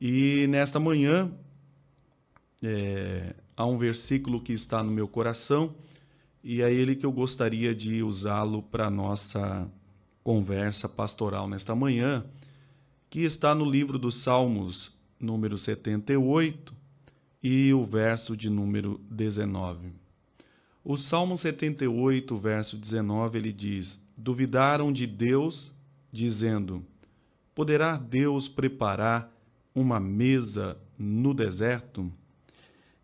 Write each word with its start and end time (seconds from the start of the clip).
E 0.00 0.46
nesta 0.46 0.78
manhã, 0.78 1.30
é, 2.62 3.34
há 3.56 3.66
um 3.66 3.78
versículo 3.78 4.40
que 4.40 4.52
está 4.52 4.82
no 4.82 4.90
meu 4.92 5.08
coração 5.08 5.74
e 6.42 6.62
é 6.62 6.72
ele 6.72 6.94
que 6.94 7.04
eu 7.04 7.12
gostaria 7.12 7.74
de 7.74 8.02
usá-lo 8.02 8.62
para 8.62 8.90
nossa 8.90 9.68
conversa 10.22 10.88
pastoral 10.88 11.48
nesta 11.48 11.74
manhã, 11.74 12.24
que 13.10 13.24
está 13.24 13.54
no 13.54 13.64
livro 13.64 13.98
dos 13.98 14.22
Salmos, 14.22 14.94
número 15.18 15.58
78, 15.58 16.74
e 17.42 17.72
o 17.72 17.84
verso 17.84 18.36
de 18.36 18.50
número 18.50 19.00
19. 19.10 19.92
O 20.84 20.96
Salmo 20.96 21.36
78, 21.36 22.36
verso 22.38 22.76
19, 22.76 23.38
ele 23.38 23.52
diz: 23.52 24.00
Duvidaram 24.16 24.92
de 24.92 25.06
Deus, 25.06 25.72
dizendo: 26.12 26.84
Poderá 27.54 27.96
Deus 27.96 28.48
preparar 28.48 29.30
uma 29.78 30.00
mesa 30.00 30.76
no 30.98 31.32
deserto? 31.32 32.12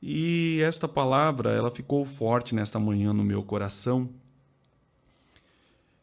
E 0.03 0.61
esta 0.61 0.87
palavra, 0.87 1.51
ela 1.53 1.71
ficou 1.71 2.05
forte 2.05 2.55
nesta 2.55 2.79
manhã 2.79 3.13
no 3.13 3.25
meu 3.25 3.43
coração. 3.43 4.11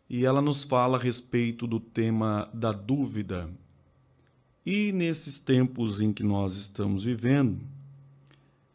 E 0.09 0.25
ela 0.25 0.41
nos 0.41 0.63
fala 0.63 0.97
a 0.97 0.99
respeito 0.99 1.67
do 1.67 1.79
tema 1.79 2.49
da 2.53 2.71
dúvida. 2.71 3.49
E 4.65 4.91
nesses 4.91 5.39
tempos 5.39 6.01
em 6.01 6.11
que 6.11 6.23
nós 6.23 6.55
estamos 6.55 7.03
vivendo, 7.03 7.61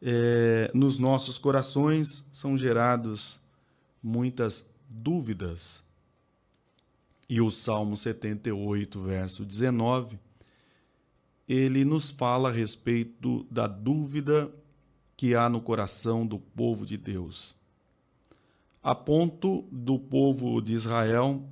é, 0.01 0.71
nos 0.73 0.99
nossos 0.99 1.39
corações 1.39 2.25
são 2.33 2.57
gerados 2.57 3.41
muitas 4.03 4.65
dúvidas. 4.89 5.85
E 7.29 7.41
o 7.41 7.51
Salmo 7.51 7.97
78, 7.97 9.03
verso 9.03 9.45
19, 9.45 10.19
ele 11.49 11.85
nos 11.85 12.11
fala 12.11 12.49
a 12.49 12.53
respeito 12.53 13.45
da 13.51 13.67
dúvida 13.67 14.51
que 15.17 15.35
há 15.35 15.49
no 15.49 15.61
coração 15.61 16.27
do 16.27 16.39
povo 16.39 16.85
de 16.85 16.97
Deus, 16.97 17.55
a 18.83 18.95
ponto 18.95 19.63
do 19.71 19.99
povo 19.99 20.61
de 20.61 20.73
Israel 20.73 21.43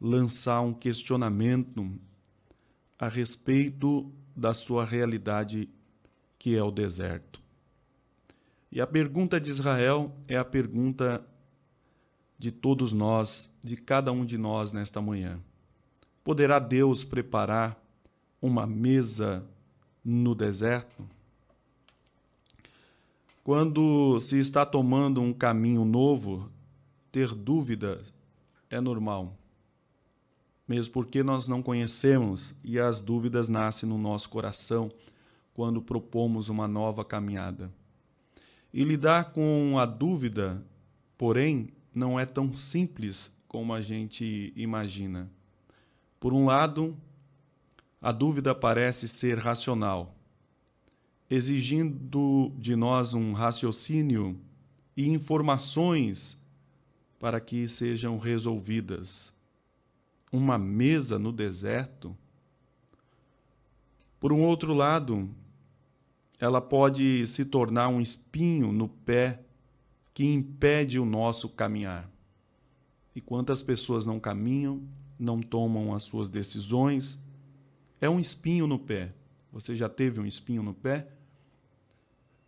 lançar 0.00 0.60
um 0.60 0.72
questionamento 0.72 1.90
a 2.98 3.08
respeito 3.08 4.10
da 4.36 4.52
sua 4.52 4.84
realidade, 4.84 5.68
que 6.38 6.56
é 6.56 6.62
o 6.62 6.70
deserto. 6.70 7.40
E 8.72 8.80
a 8.80 8.86
pergunta 8.86 9.40
de 9.40 9.50
Israel 9.50 10.14
é 10.28 10.36
a 10.36 10.44
pergunta 10.44 11.24
de 12.38 12.50
todos 12.50 12.92
nós, 12.92 13.50
de 13.62 13.76
cada 13.76 14.12
um 14.12 14.24
de 14.24 14.38
nós 14.38 14.72
nesta 14.72 15.00
manhã. 15.00 15.40
Poderá 16.22 16.58
Deus 16.58 17.02
preparar 17.04 17.79
uma 18.40 18.66
mesa 18.66 19.44
no 20.04 20.34
deserto? 20.34 21.04
Quando 23.42 24.18
se 24.20 24.38
está 24.38 24.64
tomando 24.64 25.20
um 25.20 25.32
caminho 25.32 25.84
novo, 25.84 26.50
ter 27.10 27.34
dúvidas 27.34 28.12
é 28.68 28.80
normal. 28.80 29.34
Mesmo 30.68 30.92
porque 30.92 31.22
nós 31.22 31.48
não 31.48 31.62
conhecemos 31.62 32.54
e 32.62 32.78
as 32.78 33.00
dúvidas 33.00 33.48
nascem 33.48 33.88
no 33.88 33.98
nosso 33.98 34.28
coração 34.28 34.90
quando 35.52 35.82
propomos 35.82 36.48
uma 36.48 36.68
nova 36.68 37.04
caminhada. 37.04 37.70
E 38.72 38.84
lidar 38.84 39.32
com 39.32 39.78
a 39.78 39.84
dúvida, 39.84 40.64
porém, 41.18 41.70
não 41.92 42.20
é 42.20 42.24
tão 42.24 42.54
simples 42.54 43.32
como 43.48 43.74
a 43.74 43.80
gente 43.80 44.52
imagina. 44.54 45.28
Por 46.20 46.32
um 46.32 46.44
lado, 46.44 46.96
a 48.00 48.12
dúvida 48.12 48.54
parece 48.54 49.06
ser 49.06 49.38
racional 49.38 50.14
exigindo 51.30 52.52
de 52.58 52.74
nós 52.74 53.14
um 53.14 53.32
raciocínio 53.32 54.36
e 54.96 55.08
informações 55.08 56.36
para 57.20 57.40
que 57.40 57.68
sejam 57.68 58.18
resolvidas. 58.18 59.32
Uma 60.32 60.58
mesa 60.58 61.18
no 61.18 61.32
deserto. 61.32 62.16
Por 64.18 64.32
um 64.32 64.42
outro 64.42 64.74
lado, 64.74 65.30
ela 66.38 66.60
pode 66.60 67.24
se 67.28 67.44
tornar 67.44 67.88
um 67.88 68.00
espinho 68.00 68.72
no 68.72 68.88
pé 68.88 69.40
que 70.12 70.24
impede 70.24 70.98
o 70.98 71.04
nosso 71.04 71.48
caminhar. 71.48 72.10
E 73.14 73.20
quantas 73.20 73.62
pessoas 73.62 74.04
não 74.04 74.18
caminham, 74.18 74.82
não 75.18 75.40
tomam 75.40 75.94
as 75.94 76.02
suas 76.02 76.28
decisões? 76.28 77.18
É 78.00 78.08
um 78.08 78.18
espinho 78.18 78.66
no 78.66 78.78
pé. 78.78 79.12
Você 79.52 79.76
já 79.76 79.88
teve 79.88 80.20
um 80.20 80.26
espinho 80.26 80.62
no 80.62 80.74
pé? 80.74 81.08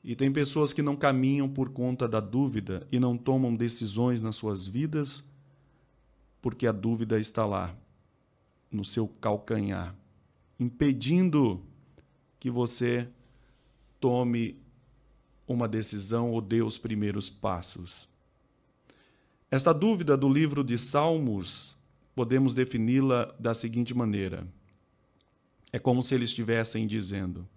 E 0.02 0.16
tem 0.16 0.32
pessoas 0.32 0.72
que 0.72 0.82
não 0.82 0.96
caminham 0.96 1.48
por 1.48 1.70
conta 1.70 2.08
da 2.08 2.20
dúvida 2.20 2.86
e 2.90 2.98
não 2.98 3.16
tomam 3.16 3.54
decisões 3.54 4.20
nas 4.20 4.34
suas 4.34 4.66
vidas 4.66 5.24
porque 6.42 6.66
a 6.66 6.72
dúvida 6.72 7.20
está 7.20 7.46
lá, 7.46 7.72
no 8.68 8.84
seu 8.84 9.06
calcanhar, 9.06 9.94
impedindo 10.58 11.62
que 12.40 12.50
você 12.50 13.08
tome 14.00 14.58
uma 15.46 15.68
decisão 15.68 16.32
ou 16.32 16.40
dê 16.40 16.60
os 16.62 16.78
primeiros 16.78 17.30
passos. 17.30 18.08
Esta 19.48 19.72
dúvida 19.72 20.16
do 20.16 20.28
livro 20.28 20.64
de 20.64 20.76
Salmos, 20.76 21.76
podemos 22.14 22.54
defini-la 22.54 23.32
da 23.38 23.54
seguinte 23.54 23.94
maneira: 23.94 24.44
é 25.72 25.78
como 25.78 26.02
se 26.02 26.14
eles 26.14 26.28
estivessem 26.28 26.86
dizendo: 26.86 27.48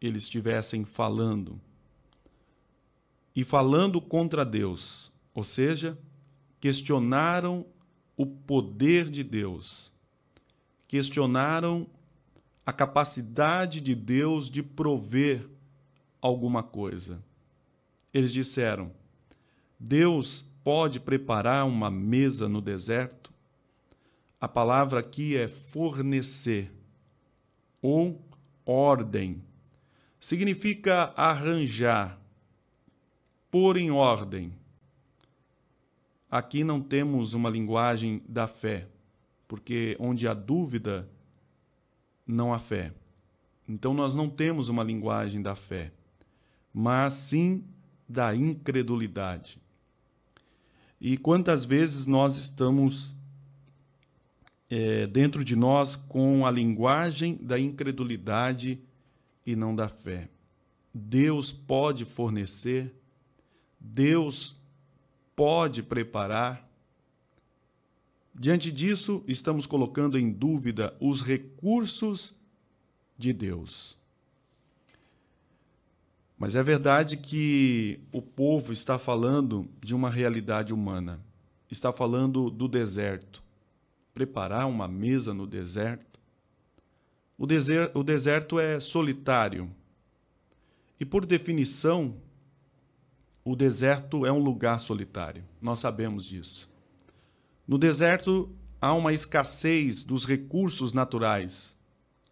eles 0.00 0.24
estivessem 0.24 0.84
falando. 0.84 1.58
E 3.34 3.42
falando 3.42 4.00
contra 4.00 4.44
Deus, 4.44 5.10
ou 5.34 5.42
seja, 5.42 5.98
questionaram 6.60 7.64
o 8.14 8.26
poder 8.26 9.08
de 9.08 9.24
Deus, 9.24 9.90
questionaram 10.86 11.86
a 12.66 12.72
capacidade 12.72 13.80
de 13.80 13.94
Deus 13.94 14.50
de 14.50 14.62
prover 14.62 15.48
alguma 16.20 16.62
coisa. 16.62 17.22
Eles 18.12 18.30
disseram: 18.30 18.92
Deus 19.80 20.44
pode 20.62 21.00
preparar 21.00 21.66
uma 21.66 21.90
mesa 21.90 22.46
no 22.46 22.60
deserto? 22.60 23.32
A 24.38 24.46
palavra 24.46 25.00
aqui 25.00 25.36
é 25.36 25.48
fornecer 25.48 26.70
ou 27.82 28.24
ordem 28.64 29.42
significa 30.20 31.12
arranjar, 31.16 32.16
pôr 33.50 33.76
em 33.76 33.90
ordem. 33.90 34.52
Aqui 36.30 36.62
não 36.62 36.80
temos 36.80 37.34
uma 37.34 37.50
linguagem 37.50 38.22
da 38.28 38.46
fé, 38.46 38.86
porque 39.48 39.96
onde 39.98 40.28
há 40.28 40.32
dúvida, 40.32 41.08
não 42.24 42.54
há 42.54 42.58
fé. 42.60 42.94
Então 43.68 43.92
nós 43.92 44.14
não 44.14 44.30
temos 44.30 44.68
uma 44.68 44.84
linguagem 44.84 45.42
da 45.42 45.56
fé, 45.56 45.92
mas 46.72 47.14
sim 47.14 47.64
da 48.08 48.34
incredulidade. 48.34 49.60
E 51.00 51.18
quantas 51.18 51.64
vezes 51.64 52.06
nós 52.06 52.36
estamos 52.36 53.14
é, 54.74 55.06
dentro 55.06 55.44
de 55.44 55.54
nós 55.54 55.96
com 55.96 56.46
a 56.46 56.50
linguagem 56.50 57.36
da 57.36 57.60
incredulidade 57.60 58.80
e 59.44 59.54
não 59.54 59.76
da 59.76 59.86
fé. 59.86 60.30
Deus 60.94 61.52
pode 61.52 62.06
fornecer, 62.06 62.90
Deus 63.78 64.56
pode 65.36 65.82
preparar. 65.82 66.66
Diante 68.34 68.72
disso, 68.72 69.22
estamos 69.28 69.66
colocando 69.66 70.18
em 70.18 70.32
dúvida 70.32 70.96
os 70.98 71.20
recursos 71.20 72.34
de 73.18 73.30
Deus. 73.30 73.94
Mas 76.38 76.56
é 76.56 76.62
verdade 76.62 77.18
que 77.18 78.00
o 78.10 78.22
povo 78.22 78.72
está 78.72 78.98
falando 78.98 79.68
de 79.82 79.94
uma 79.94 80.08
realidade 80.08 80.72
humana. 80.72 81.20
Está 81.70 81.92
falando 81.92 82.48
do 82.48 82.66
deserto. 82.66 83.42
Preparar 84.14 84.66
uma 84.66 84.86
mesa 84.86 85.32
no 85.32 85.46
deserto 85.46 86.12
o 87.42 87.46
deserto, 87.46 87.98
o 87.98 88.04
deserto 88.04 88.60
é 88.60 88.78
solitário. 88.78 89.68
E 91.00 91.04
por 91.04 91.26
definição, 91.26 92.14
o 93.44 93.56
deserto 93.56 94.24
é 94.24 94.30
um 94.30 94.38
lugar 94.38 94.78
solitário. 94.78 95.42
Nós 95.60 95.80
sabemos 95.80 96.24
disso. 96.24 96.70
No 97.66 97.78
deserto 97.78 98.48
há 98.80 98.94
uma 98.94 99.12
escassez 99.12 100.04
dos 100.04 100.24
recursos 100.24 100.92
naturais, 100.92 101.76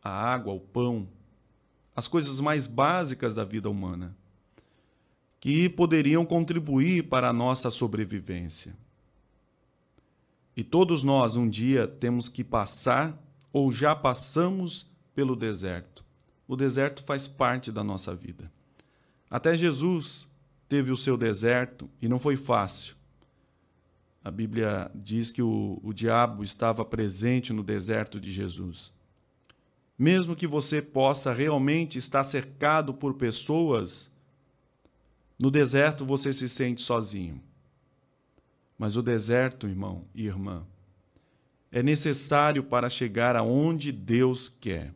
a 0.00 0.10
água, 0.10 0.52
o 0.52 0.60
pão, 0.60 1.08
as 1.96 2.06
coisas 2.06 2.40
mais 2.40 2.68
básicas 2.68 3.34
da 3.34 3.42
vida 3.42 3.68
humana, 3.68 4.16
que 5.40 5.68
poderiam 5.68 6.24
contribuir 6.24 7.08
para 7.08 7.30
a 7.30 7.32
nossa 7.32 7.68
sobrevivência. 7.68 8.76
E 10.56 10.64
todos 10.64 11.02
nós 11.02 11.36
um 11.36 11.48
dia 11.48 11.86
temos 11.86 12.28
que 12.28 12.44
passar 12.44 13.16
ou 13.52 13.70
já 13.70 13.94
passamos 13.94 14.86
pelo 15.14 15.36
deserto. 15.36 16.04
O 16.46 16.56
deserto 16.56 17.02
faz 17.04 17.28
parte 17.28 17.70
da 17.70 17.84
nossa 17.84 18.14
vida. 18.14 18.50
Até 19.30 19.54
Jesus 19.54 20.28
teve 20.68 20.90
o 20.90 20.96
seu 20.96 21.16
deserto 21.16 21.88
e 22.00 22.08
não 22.08 22.18
foi 22.18 22.36
fácil. 22.36 22.94
A 24.22 24.30
Bíblia 24.30 24.90
diz 24.94 25.32
que 25.32 25.42
o, 25.42 25.80
o 25.82 25.94
diabo 25.94 26.44
estava 26.44 26.84
presente 26.84 27.52
no 27.52 27.62
deserto 27.62 28.20
de 28.20 28.30
Jesus. 28.30 28.92
Mesmo 29.98 30.36
que 30.36 30.46
você 30.46 30.82
possa 30.82 31.32
realmente 31.32 31.98
estar 31.98 32.24
cercado 32.24 32.92
por 32.92 33.14
pessoas, 33.14 34.10
no 35.38 35.50
deserto 35.50 36.04
você 36.04 36.32
se 36.32 36.48
sente 36.48 36.82
sozinho. 36.82 37.40
Mas 38.80 38.96
o 38.96 39.02
deserto, 39.02 39.68
irmão 39.68 40.06
e 40.14 40.24
irmã, 40.24 40.64
é 41.70 41.82
necessário 41.82 42.64
para 42.64 42.88
chegar 42.88 43.36
aonde 43.36 43.92
Deus 43.92 44.48
quer. 44.48 44.94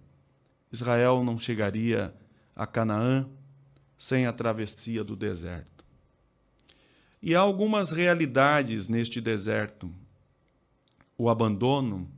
Israel 0.73 1.23
não 1.23 1.39
chegaria 1.39 2.15
a 2.57 2.67
Canaã 2.67 3.29
sem 3.99 4.25
a 4.25 4.33
travessia 4.33 5.05
do 5.05 5.15
deserto. 5.15 5.85
E 7.21 7.35
há 7.35 7.41
algumas 7.41 7.91
realidades 7.91 8.89
neste 8.89 9.21
deserto: 9.21 9.93
o 11.19 11.29
abandono, 11.29 12.09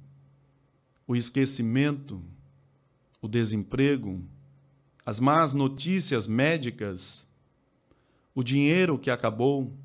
o 1.05 1.17
esquecimento, 1.17 2.23
o 3.21 3.27
desemprego, 3.27 4.23
as 5.05 5.19
más 5.19 5.53
notícias 5.53 6.29
médicas, 6.29 7.27
o 8.37 8.45
dinheiro 8.45 8.97
que 8.97 9.11
acabou, 9.11 9.77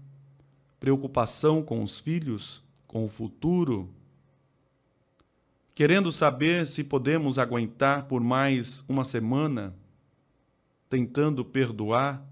preocupação 0.81 1.61
com 1.61 1.83
os 1.83 1.99
filhos, 1.99 2.59
com 2.87 3.05
o 3.05 3.07
futuro, 3.07 3.87
querendo 5.75 6.11
saber 6.11 6.65
se 6.65 6.83
podemos 6.83 7.37
aguentar 7.37 8.07
por 8.07 8.19
mais 8.19 8.83
uma 8.89 9.03
semana, 9.03 9.75
tentando 10.89 11.45
perdoar 11.45 12.25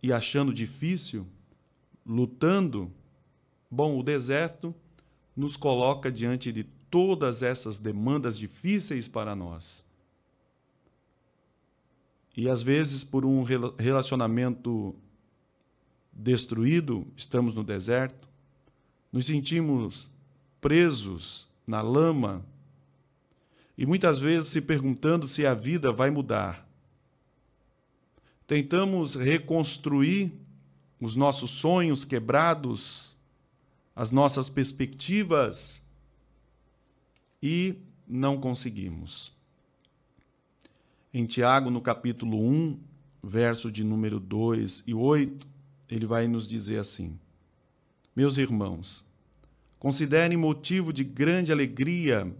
e 0.00 0.12
achando 0.12 0.54
difícil, 0.54 1.26
lutando. 2.06 2.88
Bom, 3.68 3.98
o 3.98 4.02
deserto 4.02 4.72
nos 5.36 5.56
coloca 5.56 6.10
diante 6.10 6.52
de 6.52 6.62
todas 6.88 7.42
essas 7.42 7.78
demandas 7.78 8.38
difíceis 8.38 9.08
para 9.08 9.34
nós. 9.34 9.84
E 12.36 12.48
às 12.48 12.62
vezes, 12.62 13.02
por 13.02 13.24
um 13.24 13.42
relacionamento 13.42 14.94
destruído, 16.16 17.06
estamos 17.16 17.54
no 17.54 17.62
deserto, 17.62 18.26
nos 19.12 19.26
sentimos 19.26 20.10
presos 20.60 21.46
na 21.66 21.82
lama 21.82 22.44
e 23.76 23.84
muitas 23.84 24.18
vezes 24.18 24.48
se 24.48 24.60
perguntando 24.60 25.28
se 25.28 25.46
a 25.46 25.52
vida 25.52 25.92
vai 25.92 26.10
mudar. 26.10 26.66
Tentamos 28.46 29.14
reconstruir 29.14 30.32
os 31.00 31.14
nossos 31.14 31.50
sonhos 31.50 32.04
quebrados, 32.04 33.14
as 33.94 34.10
nossas 34.10 34.48
perspectivas 34.48 35.82
e 37.42 37.76
não 38.08 38.40
conseguimos. 38.40 39.32
Em 41.12 41.26
Tiago, 41.26 41.70
no 41.70 41.80
capítulo 41.80 42.38
1, 42.38 42.78
verso 43.22 43.70
de 43.70 43.82
número 43.82 44.18
2 44.18 44.84
e 44.86 44.94
8, 44.94 45.55
ele 45.90 46.06
vai 46.06 46.26
nos 46.26 46.48
dizer 46.48 46.78
assim: 46.78 47.18
Meus 48.14 48.36
irmãos, 48.36 49.04
considerem 49.78 50.36
motivo 50.36 50.92
de 50.92 51.04
grande 51.04 51.52
alegria 51.52 52.30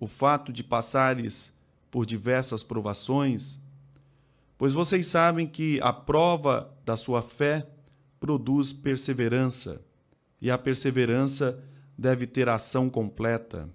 o 0.00 0.06
fato 0.06 0.52
de 0.52 0.62
passares 0.62 1.52
por 1.90 2.04
diversas 2.04 2.62
provações, 2.62 3.58
pois 4.58 4.72
vocês 4.72 5.06
sabem 5.06 5.46
que 5.46 5.80
a 5.80 5.92
prova 5.92 6.72
da 6.84 6.96
sua 6.96 7.22
fé 7.22 7.66
produz 8.18 8.72
perseverança, 8.72 9.80
e 10.40 10.50
a 10.50 10.58
perseverança 10.58 11.62
deve 11.96 12.26
ter 12.26 12.48
ação 12.48 12.90
completa, 12.90 13.68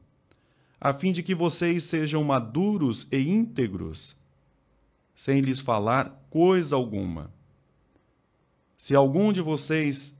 a 0.81 0.93
fim 0.93 1.11
de 1.11 1.21
que 1.21 1.35
vocês 1.35 1.83
sejam 1.83 2.23
maduros 2.23 3.07
e 3.11 3.17
íntegros, 3.17 4.15
sem 5.15 5.41
lhes 5.41 5.59
falar 5.59 6.09
coisa 6.29 6.75
alguma. 6.75 7.31
Se 8.79 8.95
algum 8.95 9.33
de 9.33 9.41
vocês 9.41 10.15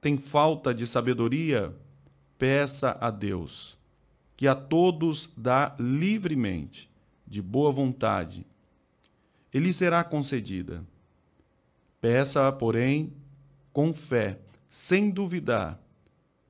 tem 0.00 0.16
falta 0.16 0.74
de 0.74 0.86
sabedoria, 0.86 1.72
peça 2.38 2.96
a 2.98 3.10
Deus, 3.10 3.78
que 4.36 4.48
a 4.48 4.54
todos 4.54 5.30
dá 5.36 5.76
livremente, 5.78 6.90
de 7.26 7.42
boa 7.42 7.70
vontade, 7.70 8.46
e 9.52 9.60
lhe 9.60 9.70
será 9.70 10.02
concedida. 10.02 10.82
Peça, 12.00 12.50
porém, 12.50 13.12
com 13.70 13.92
fé, 13.92 14.38
sem 14.70 15.10
duvidar, 15.10 15.78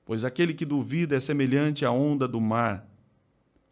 pois 0.06 0.24
aquele 0.24 0.54
que 0.54 0.64
duvida 0.64 1.16
é 1.16 1.20
semelhante 1.20 1.84
à 1.84 1.90
onda 1.90 2.28
do 2.28 2.40
mar, 2.40 2.86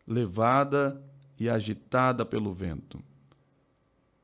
levada 0.05 1.01
e 1.39 1.49
agitada 1.49 2.27
pelo 2.27 2.53
vento. 2.53 3.01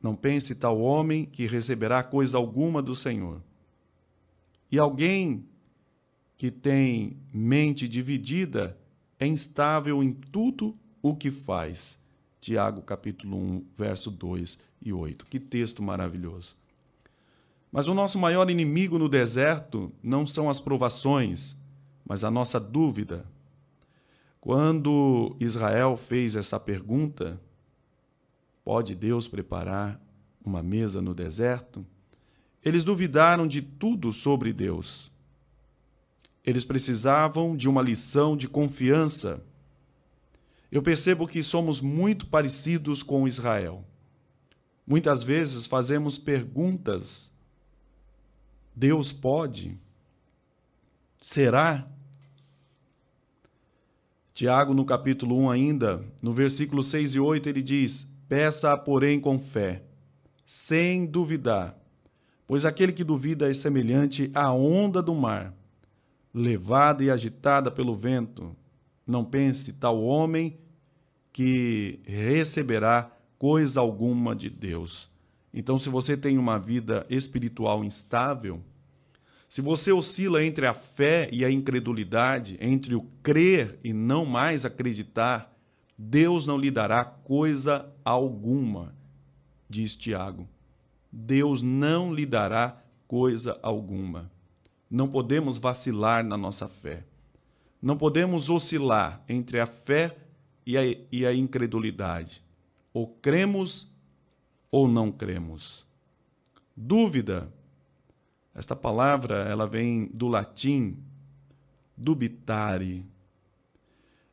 Não 0.02 0.14
pense 0.14 0.54
tal 0.54 0.80
homem 0.80 1.24
que 1.24 1.46
receberá 1.46 2.02
coisa 2.02 2.36
alguma 2.36 2.82
do 2.82 2.94
Senhor. 2.94 3.40
E 4.70 4.78
alguém 4.78 5.44
que 6.36 6.50
tem 6.50 7.16
mente 7.32 7.88
dividida 7.88 8.76
é 9.18 9.26
instável 9.26 10.02
em 10.02 10.12
tudo 10.12 10.76
o 11.02 11.14
que 11.14 11.30
faz. 11.30 11.98
Tiago 12.40 12.82
capítulo 12.82 13.36
1, 13.36 13.64
verso 13.76 14.10
2 14.10 14.58
e 14.82 14.92
8. 14.92 15.26
Que 15.26 15.40
texto 15.40 15.82
maravilhoso. 15.82 16.56
Mas 17.72 17.88
o 17.88 17.94
nosso 17.94 18.18
maior 18.18 18.48
inimigo 18.50 18.98
no 18.98 19.08
deserto 19.08 19.92
não 20.02 20.26
são 20.26 20.48
as 20.48 20.60
provações, 20.60 21.56
mas 22.06 22.22
a 22.22 22.30
nossa 22.30 22.60
dúvida. 22.60 23.26
Quando 24.40 25.34
Israel 25.40 25.96
fez 25.96 26.36
essa 26.36 26.60
pergunta, 26.60 27.40
Pode 28.66 28.96
Deus 28.96 29.28
preparar 29.28 29.96
uma 30.44 30.60
mesa 30.60 31.00
no 31.00 31.14
deserto? 31.14 31.86
Eles 32.64 32.82
duvidaram 32.82 33.46
de 33.46 33.62
tudo 33.62 34.12
sobre 34.12 34.52
Deus. 34.52 35.08
Eles 36.44 36.64
precisavam 36.64 37.56
de 37.56 37.68
uma 37.68 37.80
lição 37.80 38.36
de 38.36 38.48
confiança. 38.48 39.40
Eu 40.68 40.82
percebo 40.82 41.28
que 41.28 41.44
somos 41.44 41.80
muito 41.80 42.26
parecidos 42.26 43.04
com 43.04 43.28
Israel. 43.28 43.84
Muitas 44.84 45.22
vezes 45.22 45.64
fazemos 45.64 46.18
perguntas. 46.18 47.30
Deus 48.74 49.12
pode? 49.12 49.78
Será? 51.20 51.86
Tiago, 54.34 54.74
no 54.74 54.84
capítulo 54.84 55.38
1 55.38 55.50
ainda, 55.50 56.04
no 56.20 56.32
versículo 56.34 56.82
6 56.82 57.14
e 57.14 57.20
8, 57.20 57.48
ele 57.48 57.62
diz: 57.62 58.08
Peça, 58.28 58.76
porém, 58.76 59.20
com 59.20 59.38
fé, 59.38 59.82
sem 60.44 61.06
duvidar, 61.06 61.76
pois 62.46 62.64
aquele 62.64 62.92
que 62.92 63.04
duvida 63.04 63.48
é 63.48 63.52
semelhante 63.52 64.30
à 64.34 64.52
onda 64.52 65.00
do 65.00 65.14
mar, 65.14 65.54
levada 66.34 67.04
e 67.04 67.10
agitada 67.10 67.70
pelo 67.70 67.94
vento. 67.94 68.54
Não 69.06 69.24
pense 69.24 69.72
tal 69.72 70.02
homem 70.02 70.58
que 71.32 72.00
receberá 72.04 73.10
coisa 73.38 73.80
alguma 73.80 74.34
de 74.34 74.50
Deus. 74.50 75.10
Então, 75.52 75.78
se 75.78 75.88
você 75.88 76.16
tem 76.16 76.36
uma 76.36 76.58
vida 76.58 77.06
espiritual 77.08 77.84
instável, 77.84 78.60
se 79.48 79.60
você 79.60 79.92
oscila 79.92 80.44
entre 80.44 80.66
a 80.66 80.74
fé 80.74 81.28
e 81.32 81.44
a 81.44 81.50
incredulidade, 81.50 82.56
entre 82.60 82.94
o 82.94 83.02
crer 83.22 83.78
e 83.82 83.92
não 83.92 84.26
mais 84.26 84.64
acreditar, 84.64 85.55
Deus 85.98 86.46
não 86.46 86.58
lhe 86.58 86.70
dará 86.70 87.04
coisa 87.04 87.90
alguma, 88.04 88.94
diz 89.68 89.94
Tiago. 89.94 90.48
Deus 91.10 91.62
não 91.62 92.14
lhe 92.14 92.26
dará 92.26 92.82
coisa 93.08 93.58
alguma. 93.62 94.30
Não 94.90 95.08
podemos 95.08 95.56
vacilar 95.56 96.22
na 96.22 96.36
nossa 96.36 96.68
fé. 96.68 97.04
Não 97.80 97.96
podemos 97.96 98.50
oscilar 98.50 99.22
entre 99.28 99.58
a 99.60 99.66
fé 99.66 100.16
e 100.66 100.76
a, 100.76 100.82
e 101.10 101.24
a 101.24 101.34
incredulidade. 101.34 102.42
Ou 102.92 103.06
cremos 103.06 103.88
ou 104.70 104.86
não 104.86 105.10
cremos. 105.10 105.86
Dúvida. 106.76 107.50
Esta 108.54 108.76
palavra 108.76 109.44
ela 109.48 109.66
vem 109.66 110.06
do 110.12 110.28
latim 110.28 110.98
dubitare, 111.96 113.06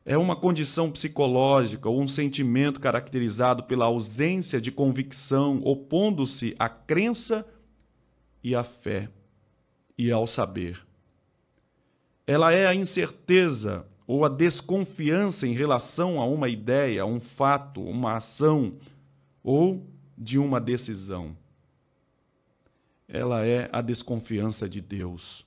é 0.04 0.18
uma 0.18 0.36
condição 0.36 0.90
psicológica 0.90 1.88
ou 1.88 2.00
um 2.00 2.08
sentimento 2.08 2.78
caracterizado 2.78 3.64
pela 3.64 3.86
ausência 3.86 4.60
de 4.60 4.70
convicção, 4.70 5.60
opondo-se 5.64 6.54
à 6.58 6.68
crença 6.68 7.46
e 8.42 8.54
à 8.54 8.62
fé 8.62 9.08
e 9.96 10.10
ao 10.10 10.26
saber. 10.26 10.84
Ela 12.26 12.52
é 12.52 12.66
a 12.66 12.74
incerteza 12.74 13.86
ou 14.06 14.24
a 14.24 14.28
desconfiança 14.28 15.46
em 15.46 15.54
relação 15.54 16.20
a 16.20 16.26
uma 16.26 16.48
ideia, 16.48 17.06
um 17.06 17.20
fato, 17.20 17.82
uma 17.82 18.16
ação 18.16 18.74
ou 19.42 19.86
de 20.16 20.38
uma 20.38 20.60
decisão. 20.60 21.34
Ela 23.08 23.46
é 23.46 23.70
a 23.72 23.80
desconfiança 23.80 24.68
de 24.68 24.80
Deus. 24.80 25.46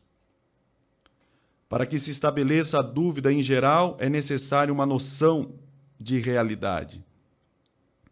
Para 1.69 1.85
que 1.85 1.99
se 1.99 2.11
estabeleça 2.11 2.79
a 2.79 2.81
dúvida 2.81 3.31
em 3.31 3.41
geral, 3.41 3.97
é 3.99 4.09
necessário 4.09 4.73
uma 4.73 4.85
noção 4.85 5.53
de 5.99 6.19
realidade. 6.19 7.03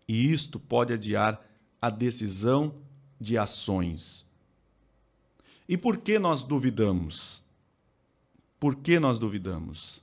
E 0.07 0.31
isto 0.31 0.59
pode 0.59 0.93
adiar 0.93 1.41
a 1.81 1.89
decisão 1.89 2.75
de 3.19 3.37
ações. 3.37 4.25
E 5.67 5.77
por 5.77 5.97
que 5.97 6.19
nós 6.19 6.43
duvidamos? 6.43 7.41
Por 8.59 8.75
que 8.75 8.99
nós 8.99 9.17
duvidamos? 9.17 10.01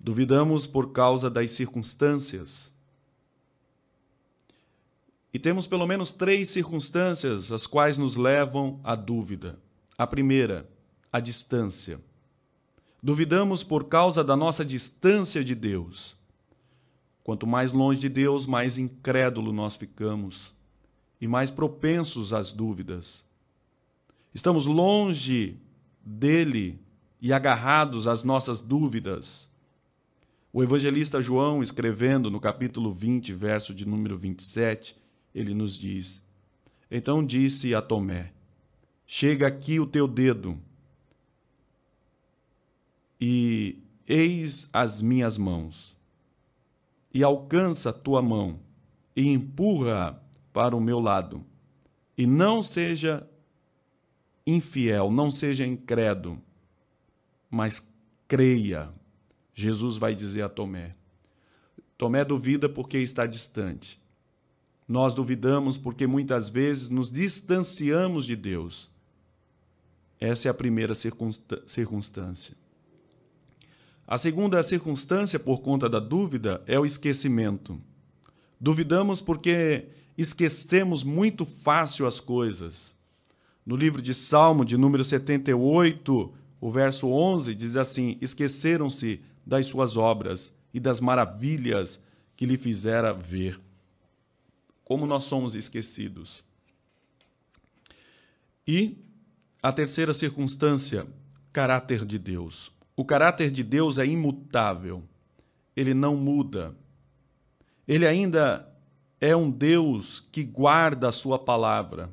Duvidamos 0.00 0.66
por 0.66 0.92
causa 0.92 1.28
das 1.28 1.50
circunstâncias. 1.52 2.70
E 5.32 5.38
temos 5.38 5.66
pelo 5.66 5.86
menos 5.86 6.12
três 6.12 6.50
circunstâncias 6.50 7.52
as 7.52 7.66
quais 7.66 7.98
nos 7.98 8.16
levam 8.16 8.80
à 8.82 8.94
dúvida. 8.94 9.58
A 9.96 10.06
primeira, 10.06 10.68
a 11.12 11.20
distância. 11.20 12.00
Duvidamos 13.02 13.62
por 13.62 13.84
causa 13.84 14.24
da 14.24 14.36
nossa 14.36 14.64
distância 14.64 15.44
de 15.44 15.54
Deus. 15.54 16.16
Quanto 17.22 17.46
mais 17.46 17.72
longe 17.72 18.00
de 18.00 18.08
Deus, 18.08 18.46
mais 18.46 18.78
incrédulo 18.78 19.52
nós 19.52 19.76
ficamos 19.76 20.52
e 21.20 21.26
mais 21.26 21.50
propensos 21.50 22.32
às 22.32 22.52
dúvidas. 22.52 23.24
Estamos 24.34 24.66
longe 24.66 25.56
dele 26.04 26.78
e 27.20 27.32
agarrados 27.32 28.06
às 28.06 28.22
nossas 28.22 28.60
dúvidas. 28.60 29.48
O 30.52 30.62
evangelista 30.62 31.20
João, 31.20 31.62
escrevendo 31.62 32.30
no 32.30 32.40
capítulo 32.40 32.92
20, 32.92 33.32
verso 33.34 33.74
de 33.74 33.86
número 33.86 34.16
27, 34.16 34.96
ele 35.34 35.54
nos 35.54 35.76
diz: 35.76 36.20
Então 36.90 37.24
disse 37.24 37.74
a 37.74 37.82
Tomé: 37.82 38.32
Chega 39.06 39.46
aqui 39.46 39.78
o 39.78 39.86
teu 39.86 40.08
dedo, 40.08 40.58
e 43.20 43.82
eis 44.06 44.68
as 44.72 45.02
minhas 45.02 45.36
mãos, 45.36 45.96
e 47.12 47.22
alcança 47.22 47.90
a 47.90 47.92
tua 47.92 48.22
mão, 48.22 48.58
e 49.14 49.26
empurra 49.28 50.20
para 50.52 50.76
o 50.76 50.80
meu 50.80 51.00
lado, 51.00 51.44
e 52.16 52.26
não 52.26 52.62
seja 52.62 53.28
infiel, 54.46 55.10
não 55.10 55.30
seja 55.30 55.66
incrédulo, 55.66 56.40
mas 57.50 57.82
creia. 58.26 58.90
Jesus 59.54 59.96
vai 59.96 60.14
dizer 60.14 60.42
a 60.42 60.48
Tomé. 60.48 60.94
Tomé 61.96 62.24
duvida 62.24 62.68
porque 62.68 62.98
está 62.98 63.26
distante. 63.26 64.00
Nós 64.86 65.12
duvidamos 65.12 65.76
porque 65.76 66.06
muitas 66.06 66.48
vezes 66.48 66.88
nos 66.88 67.10
distanciamos 67.10 68.24
de 68.24 68.36
Deus. 68.36 68.88
Essa 70.20 70.48
é 70.48 70.50
a 70.50 70.54
primeira 70.54 70.94
circunstância. 70.94 72.56
A 74.08 74.16
segunda 74.16 74.62
circunstância, 74.62 75.38
por 75.38 75.60
conta 75.60 75.86
da 75.86 76.00
dúvida, 76.00 76.62
é 76.66 76.80
o 76.80 76.86
esquecimento. 76.86 77.78
Duvidamos 78.58 79.20
porque 79.20 79.88
esquecemos 80.16 81.04
muito 81.04 81.44
fácil 81.44 82.06
as 82.06 82.18
coisas. 82.18 82.90
No 83.66 83.76
livro 83.76 84.00
de 84.00 84.14
Salmo, 84.14 84.64
de 84.64 84.78
número 84.78 85.04
78, 85.04 86.34
o 86.58 86.70
verso 86.70 87.06
11 87.06 87.54
diz 87.54 87.76
assim: 87.76 88.16
Esqueceram-se 88.22 89.20
das 89.44 89.66
suas 89.66 89.94
obras 89.94 90.50
e 90.72 90.80
das 90.80 91.02
maravilhas 91.02 92.00
que 92.34 92.46
lhe 92.46 92.56
fizera 92.56 93.12
ver 93.12 93.60
como 94.86 95.06
nós 95.06 95.24
somos 95.24 95.54
esquecidos. 95.54 96.42
E 98.66 98.96
a 99.62 99.70
terceira 99.70 100.14
circunstância, 100.14 101.06
caráter 101.52 102.06
de 102.06 102.18
Deus. 102.18 102.72
O 102.98 103.04
caráter 103.04 103.52
de 103.52 103.62
Deus 103.62 103.96
é 103.96 104.04
imutável, 104.04 105.04
ele 105.76 105.94
não 105.94 106.16
muda. 106.16 106.74
Ele 107.86 108.04
ainda 108.04 108.68
é 109.20 109.36
um 109.36 109.48
Deus 109.48 110.18
que 110.32 110.42
guarda 110.42 111.06
a 111.06 111.12
sua 111.12 111.38
palavra. 111.38 112.10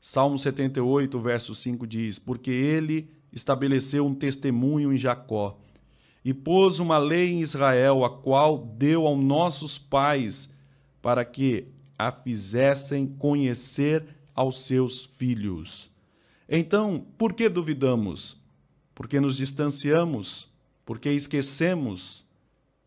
Salmo 0.00 0.38
78, 0.38 1.18
verso 1.18 1.52
5 1.52 1.84
diz: 1.84 2.16
Porque 2.16 2.52
ele 2.52 3.10
estabeleceu 3.32 4.06
um 4.06 4.14
testemunho 4.14 4.92
em 4.92 4.96
Jacó 4.96 5.58
e 6.24 6.32
pôs 6.32 6.78
uma 6.78 6.96
lei 6.96 7.32
em 7.32 7.40
Israel, 7.40 8.04
a 8.04 8.10
qual 8.10 8.56
deu 8.56 9.08
aos 9.08 9.18
nossos 9.18 9.78
pais, 9.78 10.48
para 11.02 11.24
que 11.24 11.66
a 11.98 12.12
fizessem 12.12 13.08
conhecer 13.18 14.06
aos 14.32 14.64
seus 14.64 15.06
filhos. 15.16 15.90
Então, 16.48 17.04
por 17.18 17.32
que 17.32 17.48
duvidamos? 17.48 18.43
Porque 18.94 19.18
nos 19.20 19.36
distanciamos, 19.36 20.48
porque 20.84 21.10
esquecemos 21.10 22.24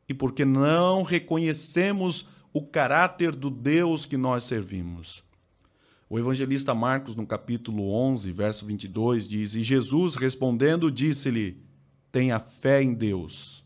e 0.08 0.14
porque 0.14 0.46
não 0.46 1.04
reconhecemos 1.04 2.28
o 2.54 2.62
caráter 2.62 3.36
do 3.36 3.50
Deus 3.50 4.06
que 4.06 4.16
nós 4.16 4.46
servimos. 4.46 5.24
O 6.10 6.18
evangelista 6.18 6.74
Marcos, 6.74 7.16
no 7.16 7.28
capítulo 7.28 7.92
11, 7.92 8.32
verso 8.32 8.66
22, 8.66 9.28
diz: 9.28 9.56
E 9.56 9.62
Jesus 9.62 10.16
respondendo, 10.16 10.90
disse-lhe: 10.90 11.62
Tenha 12.12 12.40
fé 12.40 12.82
em 12.82 12.94
Deus. 12.94 13.64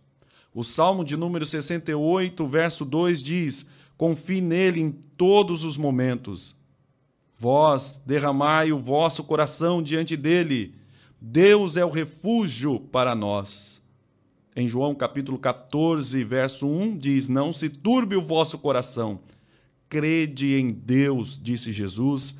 O 0.54 0.64
Salmo 0.64 1.06
de 1.06 1.16
número 1.16 1.46
68, 1.46 2.48
verso 2.48 2.84
2 2.84 3.22
diz: 3.22 3.66
confie 4.02 4.42
nele 4.42 4.82
em 4.82 4.92
todos 4.92 5.64
os 5.64 5.78
momentos. 5.78 6.56
Vós 7.38 8.02
derramai 8.04 8.72
o 8.72 8.80
vosso 8.80 9.24
coração 9.24 9.80
diante 9.80 10.18
dele. 10.18 10.74
Deus 11.24 11.78
é 11.78 11.86
o 11.86 11.90
refúgio 11.92 12.80
para 12.80 13.14
nós. 13.14 13.80
Em 14.56 14.68
João 14.68 14.96
capítulo 14.96 15.38
14, 15.38 16.24
verso 16.24 16.68
1 16.68 16.98
diz: 16.98 17.28
Não 17.28 17.54
se 17.54 17.70
turbe 17.70 18.16
o 18.16 18.24
vosso 18.24 18.58
coração. 18.58 19.20
Crede 19.88 20.56
em 20.56 20.72
Deus, 20.72 21.40
disse 21.40 21.72
Jesus, 21.72 22.34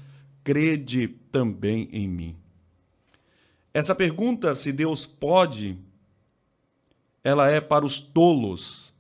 crede 0.44 1.10
também 1.32 1.90
em 1.92 2.08
mim. 2.08 2.36
Essa 3.72 3.94
pergunta, 3.94 4.56
se 4.56 4.72
Deus 4.72 5.06
pode, 5.06 5.78
ela 7.24 7.50
é 7.50 7.62
para 7.62 7.86
os 7.86 8.00
tolos, 8.00 8.92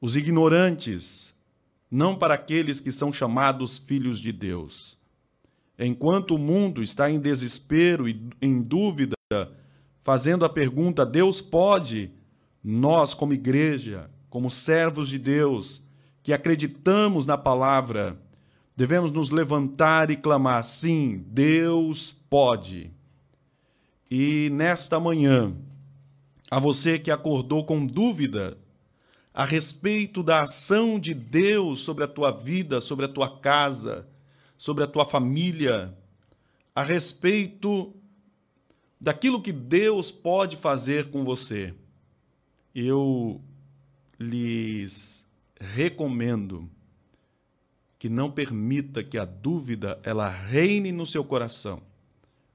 os 0.00 0.14
ignorantes, 0.14 1.34
não 1.90 2.14
para 2.14 2.34
aqueles 2.34 2.80
que 2.80 2.92
são 2.92 3.12
chamados 3.12 3.76
filhos 3.76 4.20
de 4.20 4.30
Deus. 4.30 4.96
Enquanto 5.78 6.36
o 6.36 6.38
mundo 6.38 6.82
está 6.82 7.10
em 7.10 7.18
desespero 7.18 8.08
e 8.08 8.28
em 8.40 8.62
dúvida, 8.62 9.16
fazendo 10.02 10.44
a 10.44 10.48
pergunta: 10.48 11.04
Deus 11.04 11.40
pode? 11.40 12.10
Nós, 12.62 13.12
como 13.12 13.34
igreja, 13.34 14.08
como 14.30 14.50
servos 14.50 15.08
de 15.08 15.18
Deus, 15.18 15.82
que 16.22 16.32
acreditamos 16.32 17.26
na 17.26 17.36
palavra, 17.36 18.16
devemos 18.76 19.12
nos 19.12 19.30
levantar 19.30 20.10
e 20.10 20.16
clamar: 20.16 20.62
sim, 20.62 21.24
Deus 21.28 22.16
pode. 22.30 22.90
E 24.10 24.48
nesta 24.50 25.00
manhã, 25.00 25.54
a 26.50 26.60
você 26.60 26.98
que 26.98 27.10
acordou 27.10 27.64
com 27.64 27.84
dúvida 27.84 28.56
a 29.32 29.44
respeito 29.44 30.22
da 30.22 30.42
ação 30.42 31.00
de 31.00 31.12
Deus 31.12 31.80
sobre 31.80 32.04
a 32.04 32.08
tua 32.08 32.30
vida, 32.30 32.80
sobre 32.80 33.06
a 33.06 33.08
tua 33.08 33.40
casa, 33.40 34.06
sobre 34.56 34.84
a 34.84 34.86
tua 34.86 35.04
família, 35.04 35.96
a 36.74 36.82
respeito 36.82 37.94
daquilo 39.00 39.42
que 39.42 39.52
Deus 39.52 40.10
pode 40.10 40.56
fazer 40.56 41.10
com 41.10 41.24
você. 41.24 41.74
Eu 42.74 43.40
lhes 44.18 45.24
recomendo 45.60 46.68
que 47.98 48.08
não 48.08 48.30
permita 48.30 49.02
que 49.02 49.16
a 49.16 49.24
dúvida 49.24 49.98
ela 50.02 50.28
reine 50.28 50.92
no 50.92 51.06
seu 51.06 51.24
coração, 51.24 51.82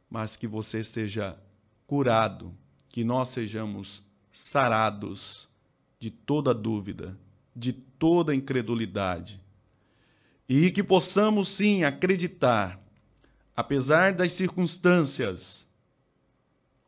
mas 0.10 0.36
que 0.36 0.48
você 0.48 0.84
seja 0.84 1.38
curado, 1.88 2.54
que 2.90 3.04
nós 3.04 3.30
sejamos 3.30 4.04
sarados 4.32 5.48
de 6.00 6.12
toda 6.12 6.54
dúvida, 6.54 7.18
de 7.56 7.74
toda 7.74 8.36
incredulidade. 8.36 9.40
E 10.50 10.72
que 10.72 10.82
possamos 10.82 11.48
sim 11.50 11.84
acreditar, 11.84 12.82
apesar 13.56 14.14
das 14.14 14.34
circunstâncias, 14.34 15.64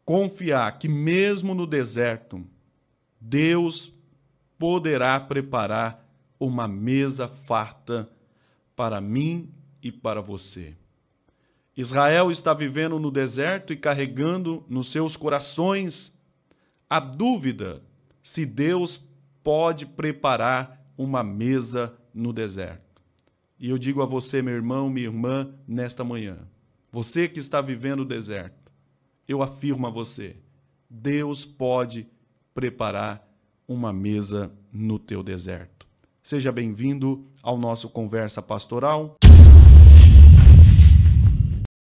confiar 0.03 0.79
que 0.79 0.89
mesmo 0.89 1.53
no 1.53 1.67
deserto, 1.67 2.43
Deus 3.19 3.93
poderá 4.57 5.19
preparar 5.19 6.03
uma 6.39 6.67
mesa 6.67 7.27
farta 7.27 8.09
para 8.75 8.99
mim 8.99 9.47
e 9.81 9.91
para 9.91 10.21
você. 10.21 10.75
Israel 11.77 12.31
está 12.31 12.53
vivendo 12.53 12.99
no 12.99 13.11
deserto 13.11 13.71
e 13.71 13.77
carregando 13.77 14.65
nos 14.67 14.91
seus 14.91 15.15
corações 15.15 16.11
a 16.89 16.99
dúvida 16.99 17.81
se 18.23 18.45
Deus 18.45 18.99
pode 19.43 19.85
preparar 19.85 20.83
uma 20.97 21.23
mesa 21.23 21.93
no 22.13 22.33
deserto. 22.33 22.90
E 23.61 23.69
eu 23.69 23.77
digo 23.77 24.01
a 24.01 24.07
você, 24.07 24.41
meu 24.41 24.55
irmão, 24.55 24.89
minha 24.89 25.05
irmã, 25.05 25.53
nesta 25.67 26.03
manhã, 26.03 26.39
você 26.91 27.27
que 27.27 27.37
está 27.37 27.61
vivendo 27.61 27.99
o 27.99 28.05
deserto, 28.05 28.71
eu 29.27 29.43
afirmo 29.43 29.85
a 29.85 29.89
você, 29.91 30.35
Deus 30.89 31.45
pode 31.45 32.07
preparar 32.55 33.23
uma 33.67 33.93
mesa 33.93 34.51
no 34.73 34.97
teu 34.97 35.21
deserto. 35.21 35.85
Seja 36.23 36.51
bem-vindo 36.51 37.23
ao 37.43 37.55
nosso 37.55 37.87
Conversa 37.87 38.41
Pastoral. 38.41 39.15